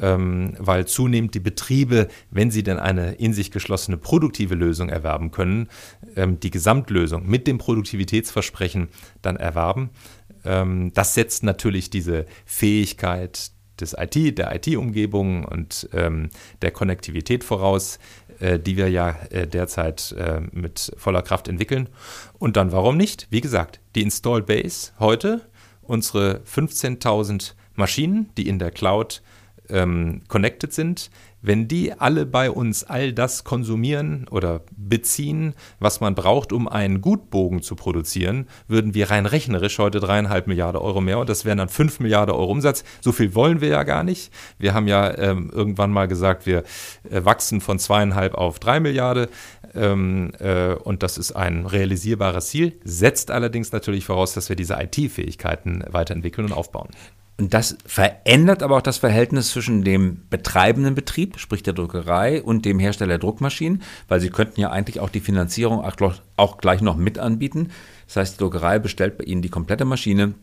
[0.00, 5.30] ähm, weil zunehmend die Betriebe, wenn sie denn eine in sich geschlossene produktive Lösung erwerben
[5.30, 5.68] können,
[6.16, 8.88] ähm, die Gesamtlösung mit dem Produktivitätsversprechen
[9.22, 9.90] dann erwerben.
[10.44, 16.30] Ähm, das setzt natürlich diese Fähigkeit des IT, der IT-Umgebung und ähm,
[16.62, 17.98] der Konnektivität voraus,
[18.40, 21.88] äh, die wir ja äh, derzeit äh, mit voller Kraft entwickeln.
[22.38, 23.26] Und dann warum nicht?
[23.30, 25.42] Wie gesagt, die Install Base heute,
[25.82, 29.22] unsere 15.000 Maschinen, die in der Cloud
[29.72, 31.10] ähm, connected sind,
[31.42, 37.00] wenn die alle bei uns all das konsumieren oder beziehen, was man braucht, um einen
[37.00, 41.58] Gutbogen zu produzieren, würden wir rein rechnerisch heute dreieinhalb Milliarden Euro mehr und das wären
[41.58, 42.84] dann fünf Milliarden Euro Umsatz.
[43.00, 44.32] So viel wollen wir ja gar nicht.
[44.58, 46.64] Wir haben ja ähm, irgendwann mal gesagt, wir
[47.10, 49.28] äh, wachsen von zweieinhalb auf drei Milliarden
[49.74, 54.74] ähm, äh, und das ist ein realisierbares Ziel, setzt allerdings natürlich voraus, dass wir diese
[54.74, 56.88] IT-Fähigkeiten weiterentwickeln und aufbauen.
[57.40, 62.66] Und das verändert aber auch das Verhältnis zwischen dem betreibenden Betrieb, sprich der Druckerei, und
[62.66, 65.82] dem Hersteller der Druckmaschinen, weil sie könnten ja eigentlich auch die Finanzierung
[66.36, 67.70] auch gleich noch mit anbieten.
[68.06, 70.34] Das heißt, die Druckerei bestellt bei Ihnen die komplette Maschine,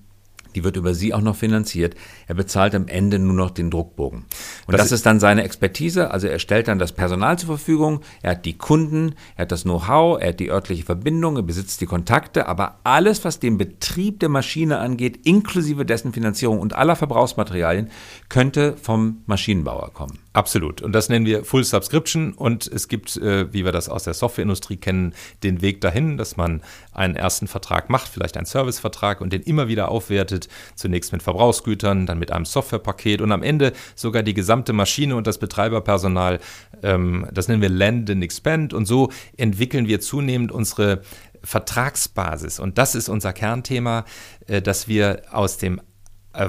[0.58, 1.93] die wird über Sie auch noch finanziert.
[2.26, 4.26] Er bezahlt am Ende nur noch den Druckbogen.
[4.65, 6.10] Und das, das ist dann seine Expertise.
[6.10, 9.63] Also er stellt dann das Personal zur Verfügung, er hat die Kunden, er hat das
[9.63, 14.20] Know-how, er hat die örtliche Verbindung, er besitzt die Kontakte, aber alles, was den Betrieb
[14.20, 17.91] der Maschine angeht, inklusive dessen Finanzierung und aller Verbrauchsmaterialien,
[18.28, 20.17] könnte vom Maschinenbauer kommen.
[20.38, 20.84] Absolut.
[20.84, 22.32] Und das nennen wir Full Subscription.
[22.34, 26.38] Und es gibt, äh, wie wir das aus der Softwareindustrie kennen, den Weg dahin, dass
[26.38, 30.47] man einen ersten Vertrag macht, vielleicht einen Servicevertrag und den immer wieder aufwertet.
[30.76, 35.26] Zunächst mit Verbrauchsgütern, dann mit einem Softwarepaket und am Ende sogar die gesamte Maschine und
[35.26, 36.38] das Betreiberpersonal.
[36.84, 38.76] Ähm, das nennen wir Land and Expand.
[38.76, 41.02] Und so entwickeln wir zunehmend unsere
[41.41, 42.60] Vertragsbasis.
[42.60, 44.06] Und das ist unser Kernthema,
[44.45, 45.82] äh, dass wir aus dem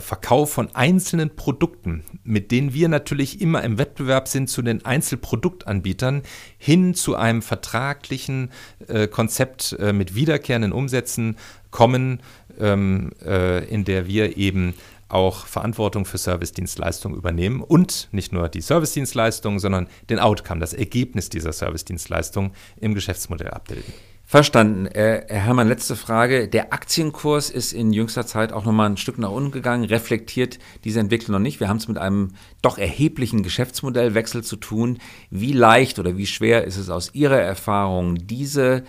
[0.01, 6.23] Verkauf von einzelnen Produkten, mit denen wir natürlich immer im Wettbewerb sind zu den Einzelproduktanbietern,
[6.59, 8.51] hin zu einem vertraglichen
[8.87, 11.37] äh, Konzept äh, mit wiederkehrenden Umsätzen
[11.71, 12.21] kommen,
[12.59, 14.75] ähm, äh, in der wir eben
[15.09, 21.31] auch Verantwortung für Servicedienstleistungen übernehmen und nicht nur die Servicedienstleistungen, sondern den Outcome, das Ergebnis
[21.31, 23.93] dieser Servicedienstleistung im Geschäftsmodell abbilden.
[24.31, 24.85] Verstanden.
[24.85, 26.49] Äh, Herr Herrmann, letzte Frage.
[26.49, 31.01] Der Aktienkurs ist in jüngster Zeit auch nochmal ein Stück nach unten gegangen, reflektiert diese
[31.01, 31.61] Entwicklung noch nicht.
[31.61, 34.99] Wir haben es mit einem doch erheblichen Geschäftsmodellwechsel zu tun.
[35.31, 38.85] Wie leicht oder wie schwer ist es aus Ihrer Erfahrung, diese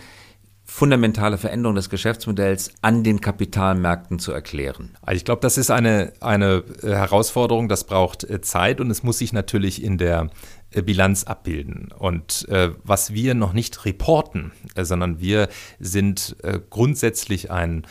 [0.66, 4.90] fundamentale Veränderung des Geschäftsmodells an den Kapitalmärkten zu erklären?
[5.00, 9.16] Also ich glaube, das ist eine, eine Herausforderung, das braucht äh, Zeit und es muss
[9.16, 10.28] sich natürlich in der
[10.70, 11.88] Bilanz abbilden.
[11.98, 17.86] Und äh, was wir noch nicht reporten, äh, sondern wir sind äh, grundsätzlich ein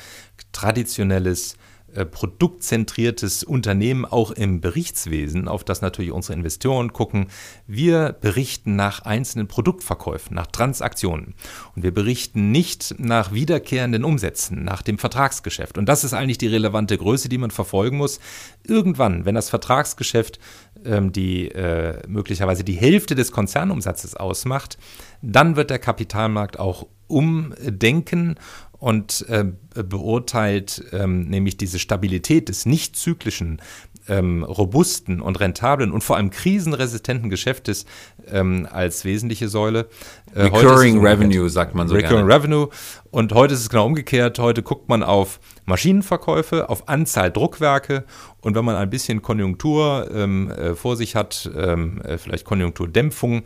[0.51, 1.57] traditionelles äh,
[2.05, 7.27] produktzentriertes Unternehmen auch im Berichtswesen, auf das natürlich unsere Investoren gucken.
[7.67, 11.35] Wir berichten nach einzelnen Produktverkäufen, nach Transaktionen.
[11.75, 15.77] Und wir berichten nicht nach wiederkehrenden Umsätzen, nach dem Vertragsgeschäft.
[15.77, 18.19] Und das ist eigentlich die relevante Größe, die man verfolgen muss.
[18.63, 20.39] Irgendwann, wenn das Vertragsgeschäft
[20.85, 24.77] ähm, die äh, möglicherweise die Hälfte des Konzernumsatzes ausmacht,
[25.21, 28.35] dann wird der Kapitalmarkt auch umdenken
[28.79, 29.45] und äh,
[29.83, 33.61] beurteilt ähm, nämlich diese Stabilität des nicht zyklischen,
[34.09, 37.85] ähm, robusten und rentablen und vor allem krisenresistenten Geschäftes
[38.27, 39.87] ähm, als wesentliche Säule.
[40.33, 42.35] Äh, Recurring Revenue sagt man so Recurring gerne.
[42.35, 42.69] Revenue.
[43.11, 44.39] Und heute ist es genau umgekehrt.
[44.39, 48.05] Heute guckt man auf Maschinenverkäufe, auf Anzahl Druckwerke
[48.41, 53.43] und wenn man ein bisschen Konjunktur ähm, äh, vor sich hat, ähm, äh, vielleicht Konjunkturdämpfung,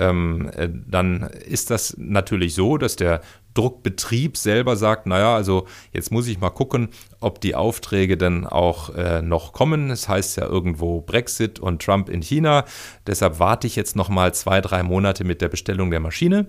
[0.00, 3.20] ähm, äh, dann ist das natürlich so, dass der
[3.54, 6.88] Druckbetrieb selber sagt, naja, also jetzt muss ich mal gucken,
[7.20, 9.90] ob die Aufträge dann auch äh, noch kommen.
[9.90, 12.64] Es heißt ja irgendwo Brexit und Trump in China.
[13.06, 16.46] Deshalb warte ich jetzt noch mal zwei, drei Monate mit der Bestellung der Maschine.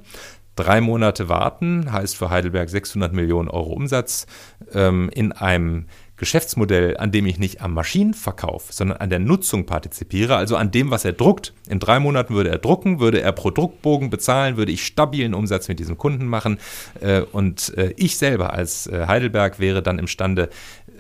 [0.56, 4.28] Drei Monate warten heißt für Heidelberg 600 Millionen Euro Umsatz
[4.74, 5.88] ähm, in einem
[6.22, 10.92] Geschäftsmodell, an dem ich nicht am Maschinenverkauf, sondern an der Nutzung partizipiere, also an dem,
[10.92, 11.52] was er druckt.
[11.68, 15.68] In drei Monaten würde er drucken, würde er pro Druckbogen bezahlen, würde ich stabilen Umsatz
[15.68, 16.60] mit diesem Kunden machen
[17.00, 20.50] äh, und äh, ich selber als äh, Heidelberg wäre dann imstande,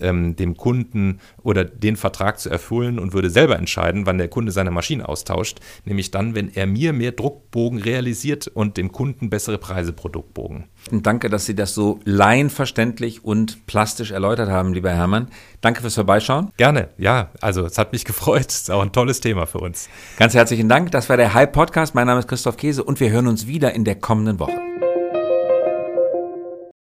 [0.02, 4.52] ähm, dem Kunden oder den Vertrag zu erfüllen und würde selber entscheiden, wann der Kunde
[4.52, 9.58] seine Maschine austauscht, nämlich dann, wenn er mir mehr Druckbogen realisiert und dem Kunden bessere
[9.58, 10.66] Preise pro Druckbogen.
[10.92, 15.28] Danke, dass Sie das so laienverständlich und plastisch erläutert haben, lieber Hermann.
[15.62, 16.52] Danke fürs Vorbeischauen.
[16.58, 17.30] Gerne, ja.
[17.40, 18.48] Also es hat mich gefreut.
[18.50, 19.90] Es ist auch ein tolles Thema für uns.
[20.18, 20.92] Ganz herzlichen Dank.
[20.92, 21.96] Das war der Hype Podcast.
[21.96, 24.60] Mein Name ist Christoph Käse und wir hören uns wieder in der kommenden Woche.